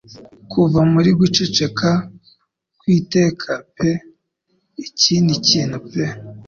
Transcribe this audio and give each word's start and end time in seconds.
Kuva 0.51 0.79
muri 0.93 1.09
guceceka 1.19 1.89
kw'iteka 2.79 3.51
pe 3.75 3.89
ikindi 4.85 5.33
kintu 5.47 5.77
pe 5.91 6.03